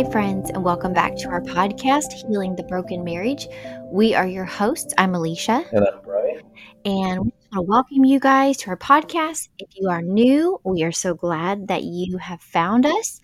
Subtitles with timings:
[0.00, 3.46] Hi, friends, and welcome back to our podcast, Healing the Broken Marriage.
[3.92, 4.94] We are your hosts.
[4.96, 5.62] I'm Elisha.
[5.72, 6.40] And I'm Brian.
[6.86, 9.50] And we want to welcome you guys to our podcast.
[9.58, 13.20] If you are new, we are so glad that you have found us.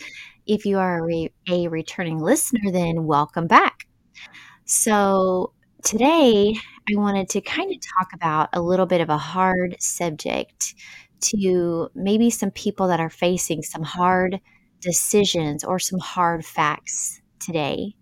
[0.46, 3.87] If you are a, re- a returning listener, then welcome back.
[4.66, 6.56] So, today
[6.90, 10.74] I wanted to kind of talk about a little bit of a hard subject
[11.23, 14.43] to maybe some people that are facing some hard
[14.80, 17.95] decisions or some hard facts today,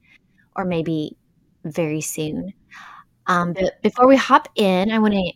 [0.57, 1.17] or maybe
[1.65, 2.53] very soon.
[3.27, 5.33] Um, but before we hop in, I want to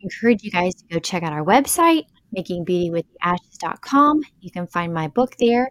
[0.00, 2.04] encourage you guys to go check out our website,
[2.36, 4.20] makingbeautywiththeashes.com.
[4.40, 5.70] You can find my book there,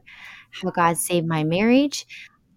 [0.51, 2.05] How God Saved My Marriage.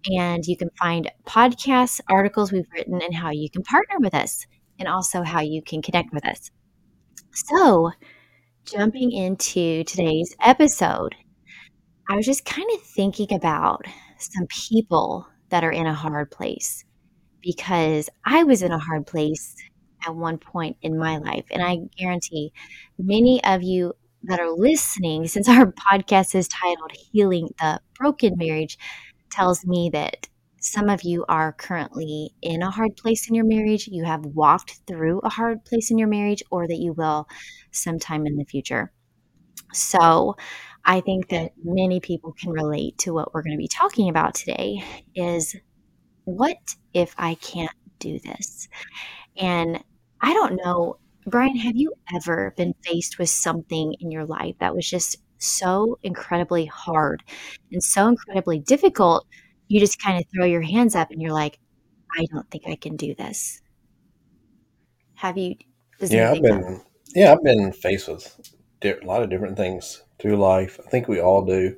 [0.06, 4.46] And you can find podcasts, articles we've written, and how you can partner with us,
[4.78, 6.50] and also how you can connect with us.
[7.32, 7.90] So,
[8.66, 11.14] jumping into today's episode,
[12.08, 13.84] I was just kind of thinking about
[14.18, 16.84] some people that are in a hard place
[17.40, 19.54] because I was in a hard place
[20.06, 21.44] at one point in my life.
[21.50, 22.52] And I guarantee
[22.98, 23.94] many of you
[24.24, 28.78] that are listening, since our podcast is titled Healing the Broken Marriage,
[29.30, 30.28] tells me that
[30.60, 34.80] some of you are currently in a hard place in your marriage, you have walked
[34.86, 37.28] through a hard place in your marriage, or that you will
[37.70, 38.90] sometime in the future.
[39.74, 40.36] So,
[40.84, 44.34] I think that many people can relate to what we're going to be talking about
[44.34, 44.82] today
[45.14, 45.56] is
[46.24, 46.58] what
[46.92, 48.68] if I can't do this?
[49.36, 49.82] And
[50.20, 54.74] I don't know, Brian, have you ever been faced with something in your life that
[54.74, 57.22] was just so incredibly hard
[57.72, 59.26] and so incredibly difficult?
[59.68, 61.58] You just kind of throw your hands up and you're like,
[62.16, 63.60] I don't think I can do this.
[65.14, 65.56] Have you?
[66.00, 66.82] Yeah, I've been.
[67.14, 68.38] Yeah, I've been faced with
[68.84, 70.80] a lot of different things through life.
[70.84, 71.76] I think we all do.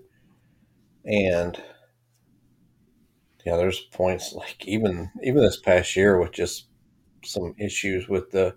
[1.04, 1.60] And
[3.44, 6.68] yeah, there's points like even even this past year with just
[7.24, 8.54] some issues with the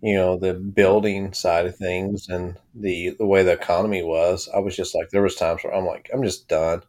[0.00, 4.48] you know the building side of things and the the way the economy was.
[4.54, 6.82] I was just like there was times where I'm like I'm just done.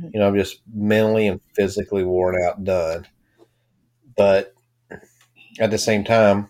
[0.00, 0.10] Mm-hmm.
[0.14, 3.08] You know, I'm just mentally and physically worn out, done.
[4.16, 4.54] But
[5.58, 6.48] at the same time,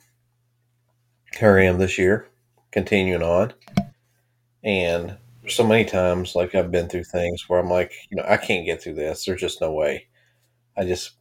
[1.38, 2.28] here I am this year,
[2.70, 3.54] continuing on
[4.64, 5.16] and
[5.48, 8.66] so many times, like I've been through things where I'm like, you know, I can't
[8.66, 9.24] get through this.
[9.24, 10.06] There's just no way.
[10.76, 11.12] I just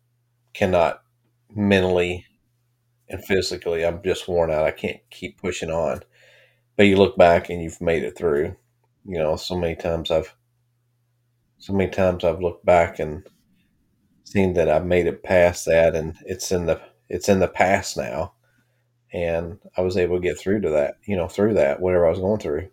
[0.54, 1.04] cannot
[1.56, 2.26] mentally
[3.10, 3.86] and physically.
[3.86, 4.66] I'm just worn out.
[4.66, 6.02] I can't keep pushing on.
[6.78, 8.56] But you look back and you've made it through.
[9.06, 10.36] You know, so many times I've,
[11.60, 13.26] so many times I've looked back and
[14.24, 17.98] seen that I've made it past that, and it's in the it's in the past
[17.98, 18.34] now,
[19.14, 20.96] and I was able to get through to that.
[21.06, 22.70] You know, through that whatever I was going through.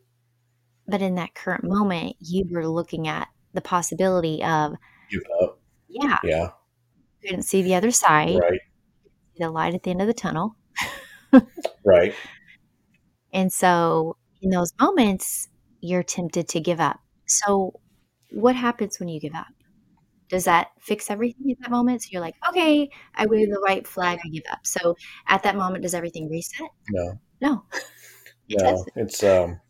[0.89, 4.75] But in that current moment, you were looking at the possibility of
[5.11, 5.61] give up.
[5.89, 6.17] Yeah.
[6.25, 6.49] Yeah.
[7.21, 8.39] You couldn't see the other side.
[8.41, 8.61] Right.
[9.37, 10.57] The light at the end of the tunnel.
[11.85, 12.15] right.
[13.31, 15.49] And so in those moments,
[15.81, 16.99] you're tempted to give up.
[17.27, 17.75] So
[18.31, 19.47] what happens when you give up?
[20.29, 22.03] Does that fix everything at that moment?
[22.03, 24.61] So you're like, okay, I wave the white flag, I give up.
[24.65, 26.69] So at that moment, does everything reset?
[26.91, 27.21] No.
[27.41, 27.65] No.
[28.49, 28.71] it no.
[28.71, 28.93] Doesn't.
[28.97, 29.61] It's um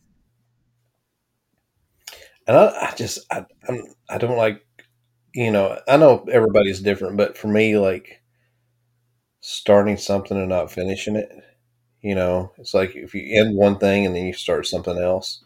[2.48, 4.66] and I, I just I I'm, I don't like
[5.34, 8.22] you know I know everybody's different, but for me, like
[9.41, 11.31] starting something and not finishing it,
[12.03, 15.44] you know, it's like if you end one thing and then you start something else.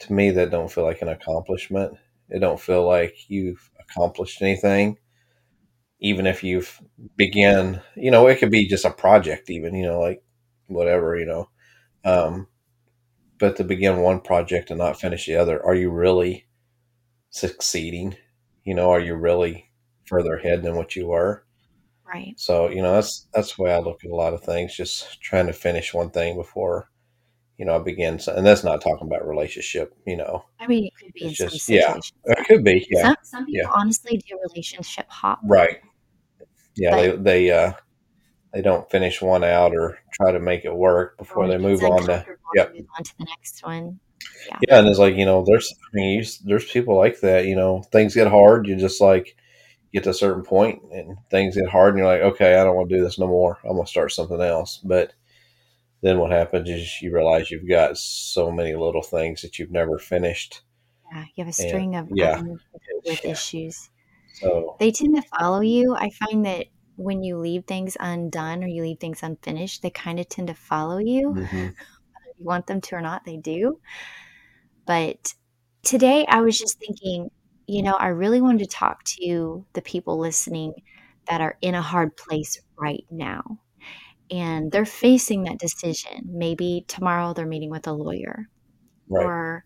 [0.00, 1.96] To me, that don't feel like an accomplishment.
[2.30, 4.98] It don't feel like you've accomplished anything
[6.00, 6.80] even if you've
[7.16, 10.22] began you know it could be just a project even you know like
[10.66, 11.48] whatever you know
[12.04, 12.46] um
[13.38, 16.46] but to begin one project and not finish the other, are you really
[17.30, 18.16] succeeding?
[18.64, 19.70] You know, are you really
[20.06, 21.44] further ahead than what you were?
[22.06, 22.34] Right.
[22.38, 25.20] So, you know, that's that's the way I look at a lot of things, just
[25.20, 26.90] trying to finish one thing before,
[27.58, 28.18] you know, I begin.
[28.28, 30.44] And that's not talking about relationship, you know.
[30.58, 32.12] I mean, it could be it's in just, some situations.
[32.26, 32.86] Yeah, it could be.
[32.90, 33.02] Yeah.
[33.02, 33.70] Some, some people yeah.
[33.74, 35.40] honestly do relationship hop.
[35.44, 35.80] Right.
[36.76, 37.72] Yeah, but, they they uh
[38.52, 42.04] they don't finish one out or try to make it work before they move on
[42.06, 42.24] to
[42.54, 42.74] yep.
[42.74, 44.00] move on to the next one.
[44.48, 44.58] Yeah.
[44.68, 47.46] yeah, and it's like you know, there's I mean, you, there's people like that.
[47.46, 48.66] You know, things get hard.
[48.66, 49.36] You just like
[49.92, 52.76] get to a certain point, and things get hard, and you're like, okay, I don't
[52.76, 53.58] want to do this no more.
[53.64, 54.78] I'm gonna start something else.
[54.78, 55.12] But
[56.02, 59.98] then what happens is you realize you've got so many little things that you've never
[59.98, 60.62] finished.
[61.12, 62.42] Yeah, you have a string and, of yeah
[63.04, 63.90] with issues.
[64.34, 65.94] So they tend to follow you.
[65.94, 66.66] I find that
[66.98, 70.54] when you leave things undone or you leave things unfinished, they kind of tend to
[70.54, 71.30] follow you.
[71.30, 71.56] Mm-hmm.
[71.56, 73.80] you want them to or not, they do.
[74.86, 75.34] But
[75.82, 77.30] today I was just thinking,
[77.66, 80.74] you know, I really wanted to talk to the people listening
[81.28, 83.58] that are in a hard place right now.
[84.30, 86.24] And they're facing that decision.
[86.26, 88.48] Maybe tomorrow they're meeting with a lawyer,
[89.08, 89.24] Right.
[89.24, 89.64] or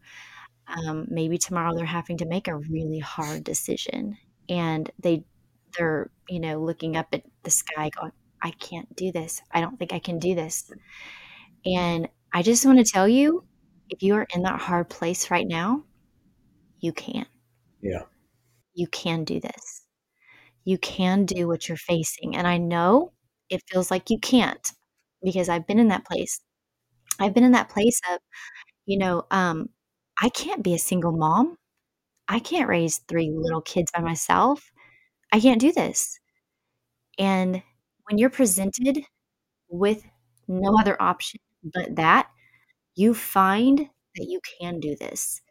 [0.69, 4.17] um, maybe tomorrow they're having to make a really hard decision,
[4.49, 5.25] and they
[5.79, 9.43] they're you know looking up at the sky, going, "I can't do this.
[9.53, 10.71] I don't think I can do this."
[11.65, 13.45] And I just want to tell you,
[13.91, 15.85] if you are in that hard place right now,
[16.81, 17.27] you can.
[17.83, 18.05] Yeah.
[18.75, 19.83] You can do this.
[20.65, 22.37] You can do what you're facing.
[22.37, 23.13] And I know
[23.51, 24.71] it feels like you can't
[25.23, 26.41] because I've been in that place.
[27.21, 28.21] I've been in that place of,
[28.87, 29.71] you know, um,
[30.21, 31.57] I can't be a single mom.
[32.29, 34.72] I can't raise three little kids by myself.
[35.32, 36.20] I can't do this.
[37.19, 37.62] And
[38.08, 39.05] when you're presented
[39.69, 40.05] with
[40.49, 42.31] no other option but that,
[42.96, 43.79] you find
[44.17, 45.43] that you can do this.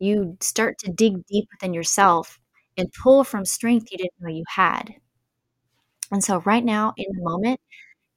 [0.00, 2.40] You start to dig deep within yourself
[2.78, 4.94] and pull from strength you didn't know you had.
[6.10, 7.60] And so, right now, in the moment,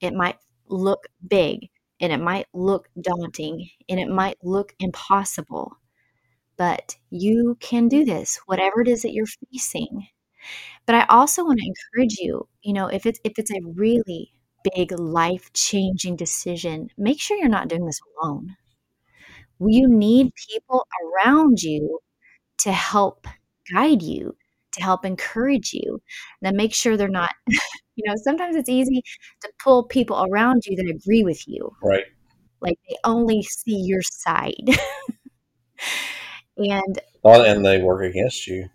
[0.01, 0.37] it might
[0.67, 1.69] look big
[2.01, 5.77] and it might look daunting and it might look impossible,
[6.57, 10.07] but you can do this, whatever it is that you're facing.
[10.87, 11.99] But I also want to mm-hmm.
[11.99, 14.31] encourage you, you know, if it's if it's a really
[14.73, 18.55] big life-changing decision, make sure you're not doing this alone.
[19.59, 21.99] You need people around you
[22.59, 23.27] to help
[23.71, 24.35] guide you,
[24.73, 26.01] to help encourage you.
[26.41, 29.03] Then make sure they're not, you know, sometimes it's easy
[29.41, 31.71] to pull people around you that agree with you.
[31.83, 32.05] Right.
[32.61, 34.69] Like they only see your side.
[36.57, 38.69] and Well, and they work against you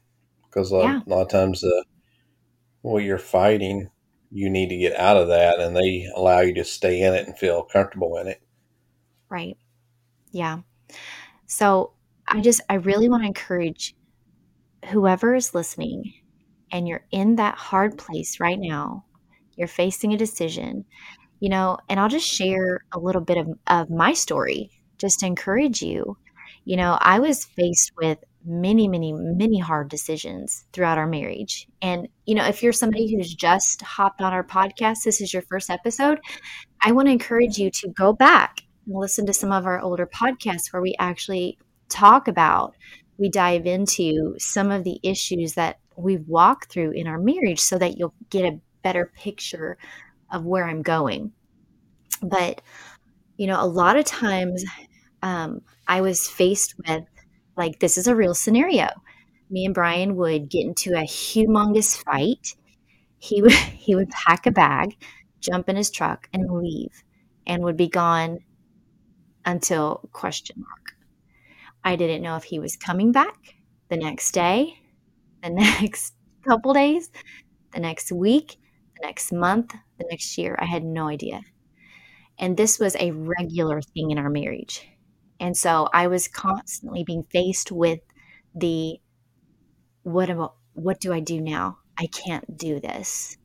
[0.45, 1.01] because a, lot- Yeah.
[1.07, 1.85] a lot of times the
[2.83, 3.91] what you're fighting,
[4.31, 7.27] you need to get out of that, and they allow you to stay in it
[7.27, 8.43] and feel comfortable in it.
[9.29, 9.57] Right.
[10.31, 10.59] Yeah.
[11.47, 11.93] So
[12.27, 13.95] I just, I really want to encourage
[14.91, 16.13] whoever is listening
[16.73, 19.05] and you're in that hard place right now,
[19.57, 20.85] you're facing a decision,
[21.41, 25.27] you know, and I'll just share a little bit of, of my story just to
[25.27, 26.17] encourage you.
[26.65, 31.69] You know, I was faced with many, many, many hard decisions throughout our marriage.
[31.81, 35.43] And, you know, if you're somebody who's just hopped on our podcast, this is your
[35.43, 36.19] first episode,
[36.81, 40.07] I want to encourage you to go back and listen to some of our older
[40.07, 41.59] podcasts where we actually
[41.89, 42.75] talk about,
[43.19, 47.79] we dive into some of the issues that we've walked through in our marriage so
[47.79, 49.79] that you'll get a better picture
[50.33, 51.33] of where I'm going.
[52.23, 52.63] But,
[53.37, 54.65] you know, a lot of times
[55.23, 57.05] um, I was faced with,
[57.57, 58.89] like, this is a real scenario.
[59.51, 62.55] Me and Brian would get into a humongous fight.
[63.19, 63.53] He would
[63.87, 64.97] he would pack a bag,
[65.41, 67.05] jump in his truck, and leave,
[67.47, 68.41] and would be gone
[69.45, 70.95] until question mark.
[71.85, 73.57] I didn't know if he was coming back
[73.89, 74.75] the next day,
[75.43, 75.51] the
[75.83, 76.15] next
[76.49, 77.11] couple days,
[77.73, 78.59] the next week,
[79.01, 80.57] the next month, the next year.
[80.59, 81.43] I had no idea.
[82.39, 84.87] And this was a regular thing in our marriage.
[85.43, 88.01] And so I was constantly being faced with
[88.55, 89.01] the
[90.05, 91.79] what am I, what do I do now?
[91.99, 93.37] I can't do this.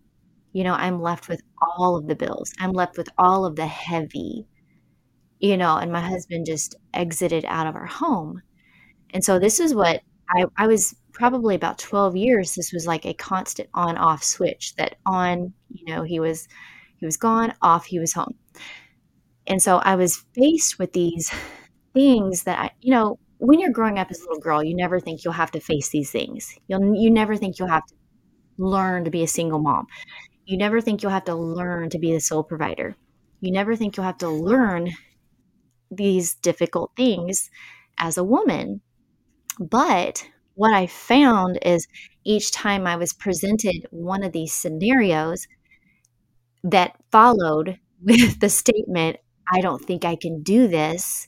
[0.54, 2.54] You know, I'm left with all of the bills.
[2.60, 4.48] I'm left with all of the heavy,
[5.40, 8.42] you know, and my husband just exited out of our home.
[9.14, 12.56] And so this is what I, I was probably about 12 years.
[12.56, 16.48] This was like a constant on off switch that on, you know, he was,
[16.98, 18.36] he was gone off, he was home.
[19.48, 21.32] And so I was faced with these
[21.98, 25.00] things that I, you know, when you're growing up as a little girl, you never
[25.00, 26.54] think you'll have to face these things.
[26.68, 27.96] You'll, you never think you'll have to
[28.60, 29.88] learn to be a single mom.
[30.46, 32.96] You never think you'll have to learn to be the sole provider.
[33.42, 34.92] You never think you'll have to learn
[35.90, 37.50] these difficult things
[38.00, 38.82] as a woman.
[39.60, 41.88] But what I found is
[42.24, 45.48] each time I was presented one of these scenarios
[46.64, 49.18] that followed with the statement,
[49.52, 51.28] I don't think I can do this,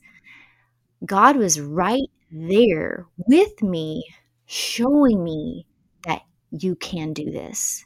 [1.05, 4.03] God was right there with me,
[4.45, 5.65] showing me
[6.05, 7.85] that you can do this.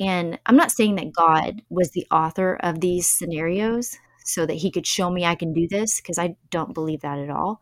[0.00, 4.70] And I'm not saying that God was the author of these scenarios so that he
[4.70, 7.60] could show me I can do this, because I don't believe that at all.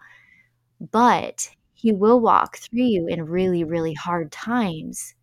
[0.81, 5.15] But he will walk through you in really, really hard times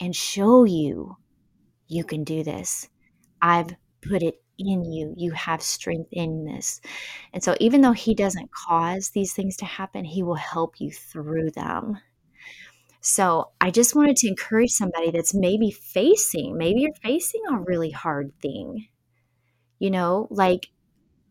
[0.00, 1.16] and show you
[1.88, 2.88] you can do this.
[3.42, 5.14] I've put it in you.
[5.16, 6.80] You have strength in this.
[7.32, 10.90] And so, even though He doesn't cause these things to happen, He will help you
[10.92, 11.98] through them.
[13.00, 17.90] So, I just wanted to encourage somebody that's maybe facing, maybe you're facing a really
[17.90, 18.88] hard thing.
[19.80, 20.70] You know, like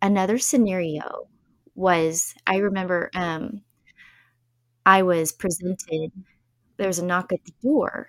[0.01, 1.29] another scenario
[1.75, 3.63] was I remember um,
[4.87, 6.11] I was presented
[6.77, 8.07] there was a knock at the door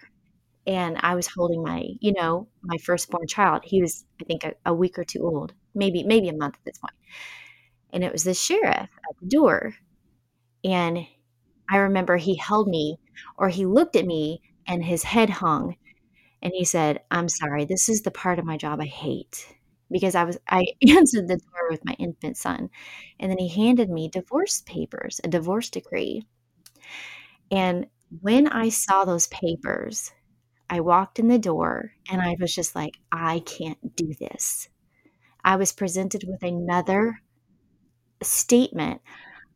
[0.69, 3.63] and I was holding my, you know, my firstborn child.
[3.65, 6.65] He was, I think, a, a week or two old, maybe maybe a month at
[6.67, 6.95] this point.
[7.93, 9.75] And it was the sheriff at the door.
[10.65, 11.07] And
[11.71, 12.99] I remember he held me
[13.39, 15.77] or he looked at me and his head hung
[16.43, 17.65] and he said, "I'm sorry.
[17.67, 19.47] This is the part of my job I hate."
[19.91, 22.71] Because I was I answered the door with my infant son.
[23.21, 26.27] And then he handed me divorce papers, a divorce decree.
[27.51, 27.87] And
[28.21, 30.11] when I saw those papers,
[30.71, 34.69] I walked in the door and I was just like, I can't do this.
[35.45, 37.21] I was presented with another
[38.23, 39.01] statement.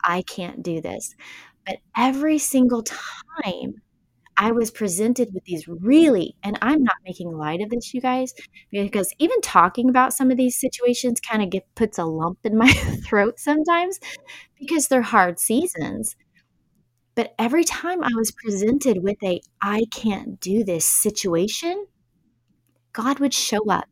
[0.05, 1.15] I can't do this.
[1.67, 3.75] But every single time
[4.37, 8.35] I was presented with these really, and I'm not making light of this, you guys,
[8.73, 12.73] because even talking about some of these situations kind of puts a lump in my
[13.09, 14.01] throat sometimes
[14.59, 16.17] because they're hard seasons.
[17.15, 21.87] But every time I was presented with a I can't do this situation,
[22.93, 23.89] God would show up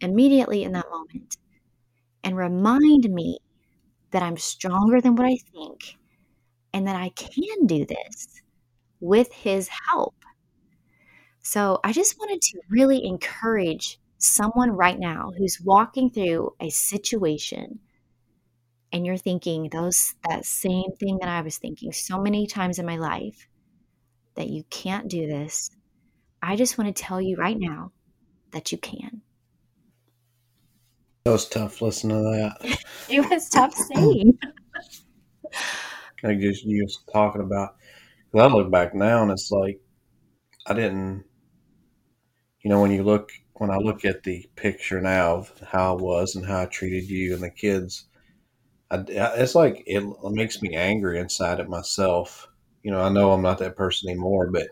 [0.00, 1.36] immediately in that moment
[2.22, 3.38] and remind me
[4.12, 5.96] that I'm stronger than what I think
[6.72, 8.42] and that I can do this
[9.00, 10.14] with His help.
[11.40, 17.80] So I just wanted to really encourage someone right now who's walking through a situation
[18.94, 22.86] and you're thinking those that same thing that I was thinking so many times in
[22.86, 23.48] my life
[24.36, 25.68] that you can't do this.
[26.40, 27.90] I just want to tell you right now
[28.52, 29.20] that you can.
[31.24, 32.78] That was tough listening to that.
[33.08, 34.38] it was tough saying.
[36.24, 37.74] I guess you was talking about.
[38.30, 39.80] Because I look back now and it's like
[40.68, 41.24] I didn't.
[42.60, 46.00] You know, when you look when I look at the picture now of how I
[46.00, 48.06] was and how I treated you and the kids,
[48.90, 52.48] I, it's like it makes me angry inside of myself.
[52.82, 54.68] You know, I know I'm not that person anymore, but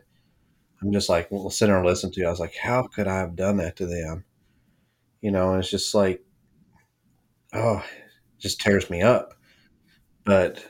[0.83, 2.27] I'm just like well, sitting and listen to you.
[2.27, 4.25] I was like, how could I have done that to them?
[5.23, 6.23] You know, and it's just like,
[7.55, 7.83] oh,
[8.39, 9.35] just tears me up.
[10.25, 10.65] But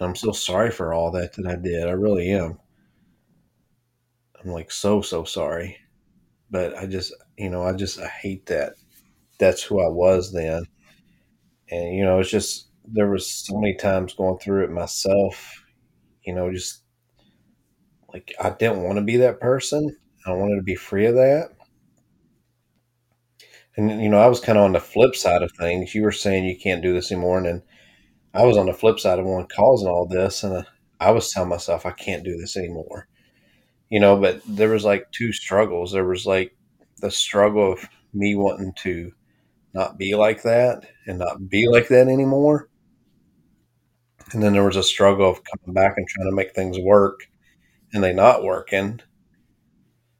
[0.00, 1.88] I'm so sorry for all that that I did.
[1.88, 2.58] I really am.
[4.42, 5.76] I'm like so so sorry,
[6.50, 8.74] but I just you know I just I hate that.
[9.38, 10.64] That's who I was then,
[11.70, 15.64] and you know it's just there was so many times going through it myself,
[16.24, 16.82] you know, just
[18.12, 19.96] like I didn't want to be that person.
[20.26, 21.50] I wanted to be free of that.
[23.76, 25.94] And you know, I was kind of on the flip side of things.
[25.94, 27.62] You were saying you can't do this anymore, and then
[28.34, 30.66] I was on the flip side of one causing all this, and
[31.00, 33.06] I was telling myself I can't do this anymore.
[33.90, 35.92] You know, but there was like two struggles.
[35.92, 36.56] There was like
[37.00, 39.12] the struggle of me wanting to
[39.74, 42.68] not be like that and not be like that anymore
[44.32, 47.28] and then there was a struggle of coming back and trying to make things work
[47.94, 49.00] and they not working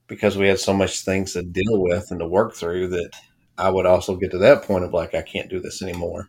[0.07, 3.11] because we had so much things to deal with and to work through that
[3.57, 6.29] I would also get to that point of like I can't do this anymore.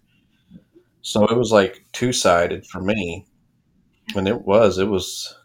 [1.01, 3.25] So it was like two sided for me.
[4.15, 5.35] And it was, it was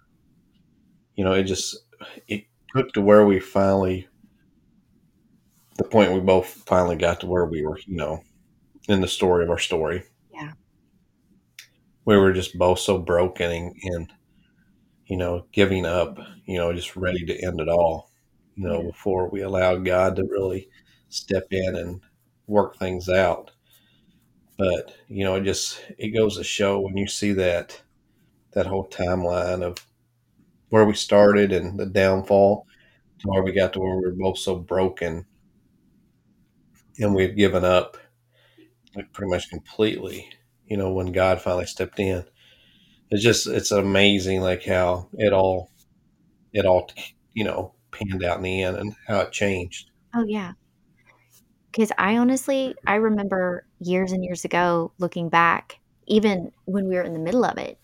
[1.16, 1.76] you know, it just
[2.28, 4.08] it took to where we finally
[5.76, 8.22] the point we both finally got to where we were, you know,
[8.88, 10.04] in the story of our story
[12.04, 14.12] we were just both so broken and, and,
[15.06, 18.10] you know giving up you know just ready to end it all
[18.56, 20.68] you know before we allowed god to really
[21.08, 22.00] step in and
[22.46, 23.52] work things out.
[24.58, 27.82] But you know it just it goes to show when you see that
[28.52, 29.78] that whole timeline of
[30.70, 32.66] where we started and the downfall
[33.20, 35.26] to where we got to where we were both so broken
[36.98, 37.96] and we had given up
[38.96, 40.28] like pretty much completely
[40.66, 42.24] you know, when God finally stepped in.
[43.10, 45.70] It's just it's amazing like how it all
[46.52, 46.90] it all
[47.32, 49.90] you know panned out in the end and how it changed.
[50.14, 50.52] Oh yeah.
[51.72, 57.02] Cuz I honestly I remember years and years ago looking back even when we were
[57.02, 57.78] in the middle of it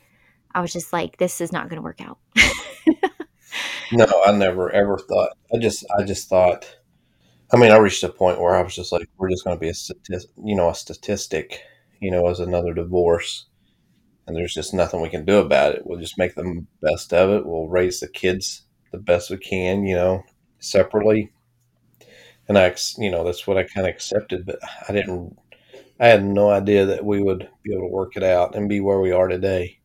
[0.54, 2.18] I was just like this is not going to work out.
[3.92, 6.76] no, I never ever thought I just I just thought
[7.52, 9.60] I mean I reached a point where I was just like we're just going to
[9.60, 11.62] be a statistic, you know, a statistic
[12.00, 13.46] you know, as another divorce.
[14.26, 15.82] And there's just nothing we can do about it.
[15.84, 17.46] We'll just make the best of it.
[17.46, 20.22] We'll raise the kids the best we can, you know,
[20.58, 21.32] separately.
[22.48, 25.36] And I, you know, that's what I kind of accepted, but I didn't,
[26.00, 28.80] I had no idea that we would be able to work it out and be
[28.80, 29.78] where we are today.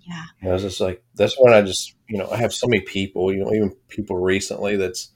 [0.00, 0.24] Yeah.
[0.40, 2.80] You know, it's just like, that's when I just, you know, I have so many
[2.82, 5.10] people, you know, even people recently that's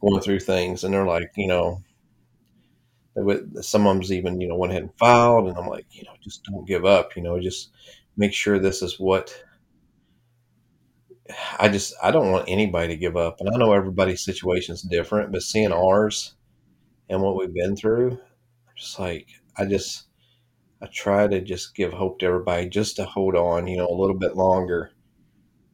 [0.00, 1.82] going through things and they're like, you know,
[3.62, 6.12] some of them's even, you know, went ahead and filed, and I'm like, you know,
[6.22, 7.16] just don't give up.
[7.16, 7.70] You know, just
[8.16, 9.34] make sure this is what
[11.58, 14.82] I just I don't want anybody to give up, and I know everybody's situation is
[14.82, 16.34] different, but seeing ours
[17.08, 18.18] and what we've been through,
[18.76, 20.04] just like I just
[20.82, 24.00] I try to just give hope to everybody just to hold on, you know, a
[24.00, 24.92] little bit longer,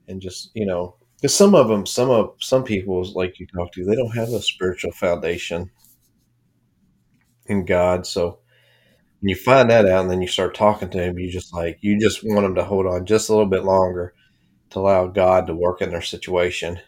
[0.09, 3.73] and just you know, because some of them, some of some people, like you talk
[3.73, 5.71] to, they don't have a spiritual foundation
[7.47, 8.41] in God, so
[9.21, 11.79] when you find that out, and then you start talking to him, you just like
[11.83, 14.15] you just want them to hold on just a little bit longer
[14.71, 16.81] to allow God to work in their situation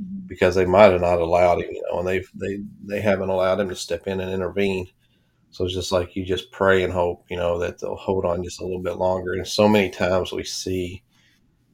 [0.00, 0.26] Mhm.
[0.28, 3.60] because they might have not allowed him, you know, and they've they they haven't allowed
[3.60, 4.88] him to step in and intervene.
[5.50, 8.44] So it's just like you just pray and hope, you know, that they'll hold on
[8.44, 9.34] just a little bit longer.
[9.34, 11.02] And so many times we see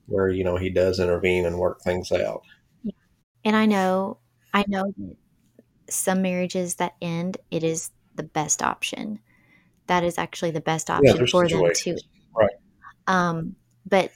[0.07, 2.43] where you know he does intervene and work things out.
[3.45, 4.19] And I know,
[4.53, 5.17] I know that
[5.91, 9.21] some marriages that end, it is the best option.
[9.87, 11.97] That is actually the best option there's for them too.
[12.35, 12.51] right?
[13.07, 14.11] Um, but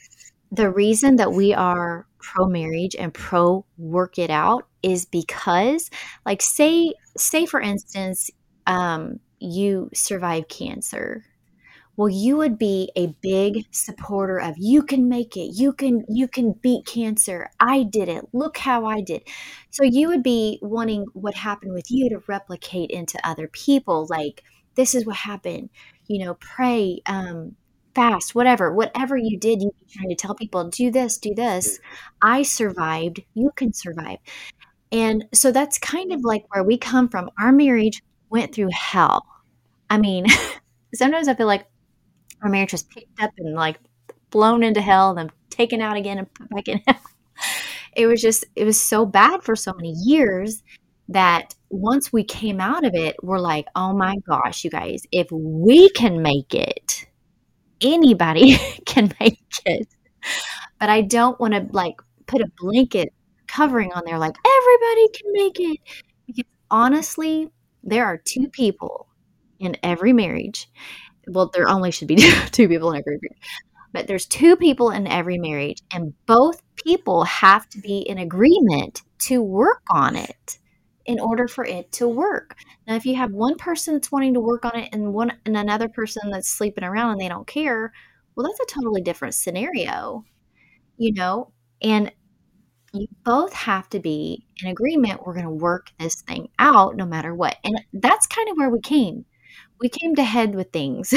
[0.53, 5.91] the reason that we are pro marriage and pro work it out is because,
[6.25, 8.31] like, say, say for instance,
[8.67, 11.25] um, you survive cancer.
[11.97, 15.53] Well, you would be a big supporter of you can make it.
[15.55, 17.51] You can you can beat cancer.
[17.61, 18.25] I did it.
[18.33, 19.23] Look how I did.
[19.71, 24.43] So you would be wanting what happened with you to replicate into other people like
[24.75, 25.71] this is what happened.
[26.09, 27.55] You know, pray, um
[27.95, 28.73] fast, whatever.
[28.73, 31.79] Whatever you did, you'd be trying to tell people, do this, do this.
[32.23, 33.21] I survived.
[33.35, 34.19] You can survive.
[34.93, 37.31] And so that's kind of like where we come from.
[37.41, 39.27] Our marriage went through hell.
[39.91, 40.27] I mean,
[40.95, 41.67] sometimes I feel like
[42.51, 43.79] marriage was picked up and like
[44.31, 47.01] blown into hell and then taken out again and put back in hell.
[47.97, 50.65] It was just, it was so bad for so many years
[51.09, 55.31] that once we came out of it, we're like, oh my gosh, you guys, if
[55.31, 57.07] we can make it,
[57.81, 59.87] anybody can make it.
[60.81, 63.13] But I don't want to like put a blanket
[63.47, 65.81] covering on there like everybody can make it.
[66.27, 67.51] Because honestly,
[67.83, 69.09] there are two people
[69.61, 70.69] in every marriage.
[71.29, 72.17] Well, there only should be
[72.53, 73.39] two people in every marriage.
[73.93, 79.03] But there's two people in every marriage, and both people have to be in agreement
[79.21, 80.59] to work on it
[81.07, 82.57] in order for it to work.
[82.87, 85.57] Now, if you have one person that's wanting to work on it and one and
[85.57, 87.93] another person that's sleeping around and they don't care,
[88.35, 90.25] well, that's a totally different scenario,
[90.97, 91.53] you know?
[91.83, 92.13] And
[92.93, 95.27] you both have to be in agreement.
[95.27, 97.57] We're going to work this thing out no matter what.
[97.65, 99.25] And that's kind of where we came.
[99.81, 101.15] We came to head with things.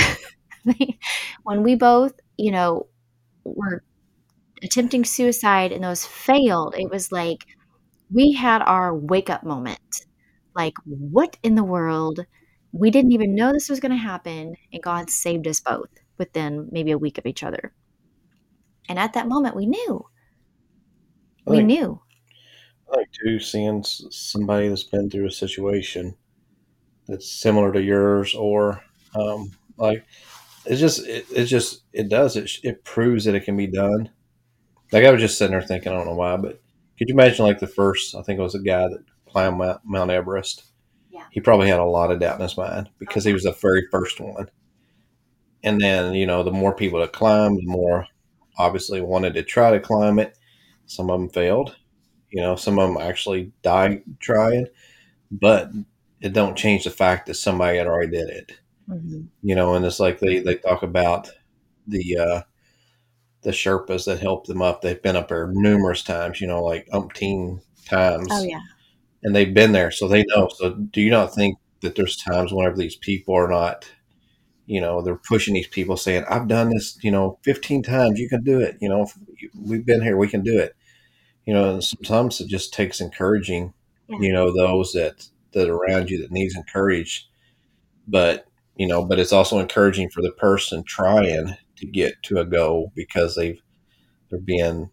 [1.44, 2.88] when we both, you know,
[3.44, 3.84] were
[4.64, 7.46] attempting suicide and those failed, it was like
[8.12, 10.06] we had our wake up moment.
[10.56, 12.26] Like, what in the world?
[12.72, 16.68] We didn't even know this was going to happen, and God saved us both within
[16.72, 17.74] maybe a week of each other.
[18.90, 20.06] And at that moment, we knew.
[21.46, 22.02] We knew.
[22.92, 26.16] I think too, seeing somebody that's been through a situation
[27.08, 28.82] that's similar to yours, or
[29.16, 30.06] um, like
[30.66, 34.10] it's just it, it's just it does it it proves that it can be done.
[34.92, 36.62] Like I was just sitting there thinking, I don't know why, but
[36.98, 38.16] could you imagine like the first?
[38.16, 40.66] I think it was a guy that climbed Mount, Mount Everest.
[41.12, 41.24] Yeah.
[41.32, 43.88] He probably had a lot of doubt in his mind because he was the very
[43.92, 44.50] first one.
[45.64, 48.08] And then you know, the more people that climbed, the more
[48.58, 50.38] obviously wanted to try to climb it.
[50.86, 51.76] Some of them failed.
[52.32, 54.68] You know, some of them actually died trying,
[55.32, 55.72] but
[56.22, 58.54] it don't change the fact that somebody had already did it.
[58.90, 59.28] Mhm.
[59.44, 61.30] You know, and it's like they they talk about
[61.88, 62.42] the uh,
[63.42, 64.82] the Sherpas that help them up.
[64.82, 66.42] They've been up there numerous times.
[66.42, 68.60] You know, like umpteen times, Oh, yeah.
[69.24, 70.50] and they've been there, so they know.
[70.56, 73.90] So, do you not think that there's times whenever these people are not,
[74.66, 78.20] you know, they're pushing these people, saying, "I've done this, you know, 15 times.
[78.20, 78.78] You can do it.
[78.82, 79.08] You know,
[79.60, 80.18] we've been here.
[80.18, 80.76] We can do it."
[81.46, 83.74] You know, and sometimes it just takes encouraging.
[84.10, 84.18] Yeah.
[84.22, 87.28] You know, those that that around you that needs encouraged,
[88.08, 92.46] but you know, but it's also encouraging for the person trying to get to a
[92.46, 93.62] goal because they've
[94.30, 94.90] they're being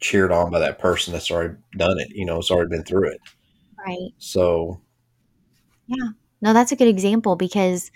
[0.00, 2.08] cheered on by that person that's already done it.
[2.10, 3.20] You know, it's already been through it.
[3.78, 4.10] Right.
[4.18, 4.80] So
[5.86, 6.08] Yeah.
[6.42, 7.90] No, that's a good example because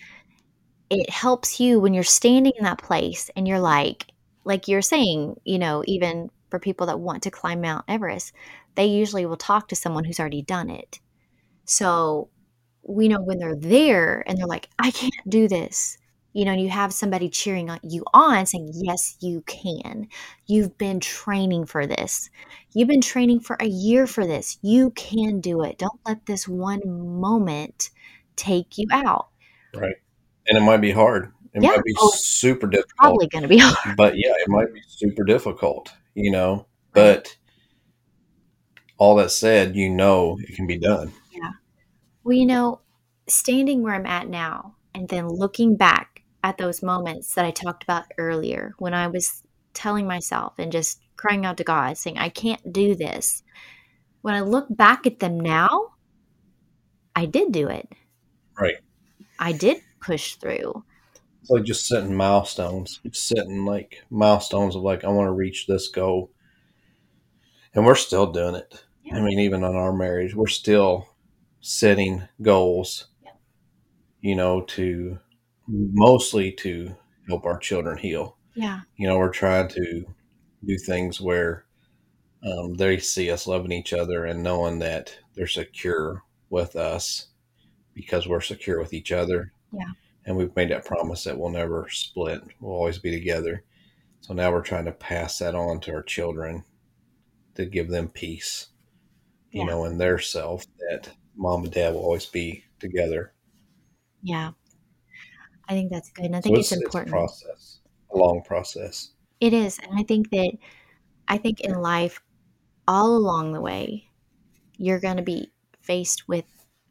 [0.89, 4.07] it helps you when you're standing in that place and you're like,
[4.45, 8.33] like you're saying, you know, even for people that want to climb Mount Everest,
[8.75, 10.99] they usually will talk to someone who's already done it.
[11.71, 12.29] So
[12.83, 15.97] we know when they're there and they're like, I can't do this.
[16.33, 20.09] You know, and you have somebody cheering on you on saying, Yes, you can.
[20.47, 22.29] You've been training for this.
[22.75, 24.59] You've been training for a year for this.
[24.63, 25.79] You can do it.
[25.79, 26.81] Don't let this one
[27.21, 27.91] moment
[28.37, 29.29] take you out.
[29.75, 29.95] right,
[30.49, 31.33] and it might be hard.
[31.53, 31.71] It Yeah.
[31.71, 33.97] might be Oh, super difficult, Probably going to be hard.
[33.97, 35.93] but yeah, it might be super difficult.
[36.15, 37.37] You know, But
[38.99, 41.13] all that said, you know it can be done.
[42.31, 42.81] Well, you know,
[43.27, 47.83] standing where I'm at now and then looking back at those moments that I talked
[47.83, 49.43] about earlier when I was
[49.75, 53.43] telling myself and just crying out to God, saying, I can't do this.
[54.23, 55.95] When I look back at them now,
[57.17, 57.89] I did do it.
[58.57, 58.77] Right.
[59.41, 60.85] I did push through.
[61.41, 65.67] It's like just setting milestones, just setting like milestones of like, I want to reach
[65.67, 66.31] this goal.
[67.75, 68.85] And we're still doing it.
[69.03, 69.17] Yeah.
[69.17, 71.10] I mean, even on our marriage, we're still
[71.61, 73.33] setting goals, Yeah.
[74.21, 75.19] you know, to
[75.67, 76.97] mostly to
[77.29, 78.37] help our children heal.
[78.55, 78.81] Yeah.
[78.97, 80.05] You know, we're trying to
[80.65, 81.65] do things where
[82.43, 87.29] um, they see us loving each other and knowing that they're secure with us
[87.95, 89.53] because we're secure with each other.
[89.73, 89.93] Yeah.
[90.27, 92.43] And we've made that promise that we'll never split.
[92.61, 93.65] We'll always be together.
[94.21, 96.65] So now we're trying to pass that on to our children
[97.55, 98.69] to give them peace,
[99.51, 99.67] you Yeah.
[99.67, 103.33] know, in their self that mom and dad will always be together.
[104.23, 104.51] Yeah.
[105.69, 106.27] I think that's good.
[106.27, 107.13] And I So think it's, it's it's a important.
[107.13, 107.81] process,
[108.13, 109.11] a long process.
[109.41, 109.79] It is.
[109.79, 110.53] And I think that,
[111.27, 112.21] I think in life,
[112.87, 114.11] all along the way,
[114.77, 115.51] you're going to be
[115.81, 116.45] faced with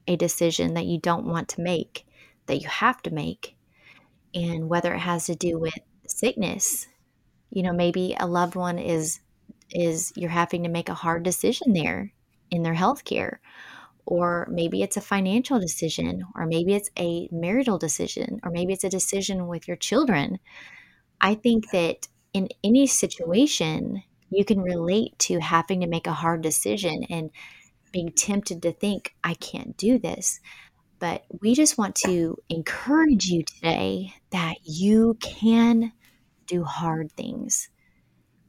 [0.08, 2.08] a decision that you don't want to make,
[2.48, 3.56] that you have to make.
[4.34, 6.88] And whether it has to do with sickness,
[7.52, 9.20] you know, maybe a loved one is,
[9.72, 12.14] is you're having to make a hard decision there
[12.50, 13.42] in their health care.
[14.12, 18.84] Or maybe it's a financial decision, or maybe it's a marital decision, or maybe it's
[18.84, 20.40] a decision with your children.
[21.22, 26.42] I think that in any situation, you can relate to having to make a hard
[26.42, 27.30] decision and
[27.92, 30.40] being tempted to think, I can't do this.
[30.98, 35.92] But we just want to encourage you today that you can
[36.48, 37.70] do hard things.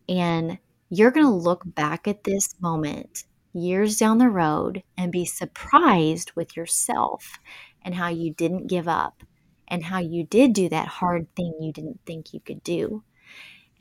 [0.09, 5.24] And you're going to look back at this moment years down the road and be
[5.24, 7.38] surprised with yourself
[7.82, 9.22] and how you didn't give up
[9.68, 13.02] and how you did do that hard thing you didn't think you could do.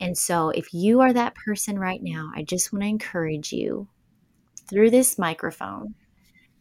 [0.00, 3.88] And so, if you are that person right now, I just want to encourage you
[4.68, 5.94] through this microphone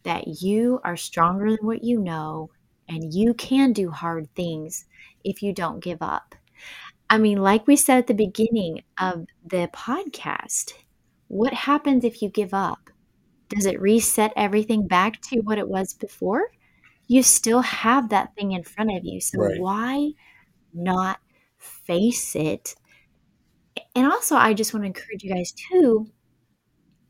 [0.04, 2.50] that you are stronger than what you know
[2.90, 4.86] and you can do hard things
[5.24, 6.36] if you don't give up.
[7.10, 10.74] I mean, like we said at the beginning of the podcast,
[11.28, 12.90] what happens if you give up?
[13.50, 16.52] Does it reset everything back to what it was before?
[17.08, 19.20] You still have that thing in front of you.
[19.22, 19.60] So, Right.
[19.60, 20.12] why
[20.74, 21.20] not
[21.58, 22.76] face it?
[23.96, 26.08] And also, I just want to encourage you guys too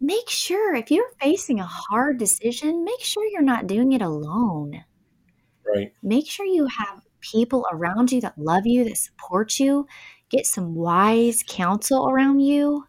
[0.02, 4.84] make sure if you're facing a hard decision, make sure you're not doing it alone.
[5.65, 5.93] Right.
[6.02, 9.88] Make sure you have people around you that love you, that support you.
[10.30, 12.86] Get some wise counsel around you.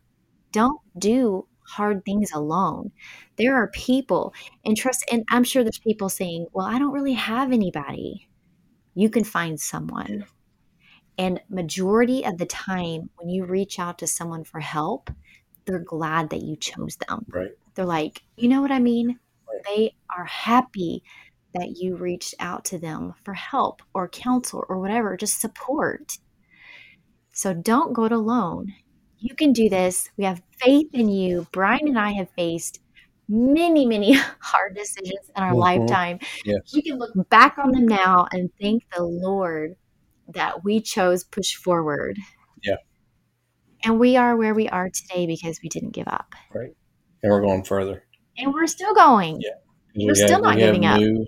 [0.53, 2.91] Don't do hard things alone.
[3.37, 7.15] There are people, and trust, and I'm sure there's people saying, Well, I don't really
[7.15, 8.29] have anybody.
[8.95, 10.25] You can find someone.
[11.19, 15.11] And majority of the time, when you reach out to someone for help,
[15.67, 17.27] they're glad that you chose them.
[17.29, 17.51] Right.
[17.75, 19.19] They're like, you know what I mean?
[19.49, 19.65] Right.
[19.67, 21.03] They are happy
[21.55, 26.19] that you reached out to them for help or counsel or whatever, just support.
[27.33, 28.73] So don't go it alone.
[29.21, 30.09] You can do this.
[30.17, 31.47] We have faith in you.
[31.53, 32.81] Brian and I have faced
[33.29, 35.59] many, many hard decisions in our Mhm.
[35.59, 36.19] lifetime.
[36.45, 36.73] Yes.
[36.75, 39.77] We can look back on them now and thank the Lord
[40.35, 42.17] that we chose push forward.
[42.63, 42.77] Yeah.
[43.85, 46.35] And we are where we are today because we didn't give up.
[46.55, 46.71] Right.
[47.23, 48.05] And we're going further.
[48.39, 49.41] And we're still going.
[49.41, 50.07] Yeah.
[50.07, 50.99] We're still not we have giving up.
[51.01, 51.27] New,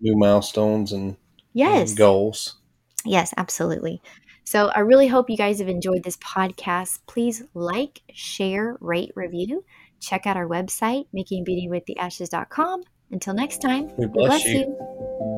[0.00, 1.16] new milestones and, and
[1.52, 1.94] Yes.
[1.94, 2.56] goals.
[3.04, 4.02] Yes, absolutely.
[4.48, 7.00] So I really hope you guys have enjoyed this podcast.
[7.06, 9.62] Please like, share, rate, review.
[10.00, 12.82] Check out our website, makingbeautywiththeashes.com.
[13.10, 14.60] Until next time, We bless bless you.
[14.60, 15.37] you.